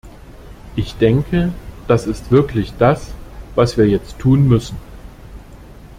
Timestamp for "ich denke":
0.75-1.53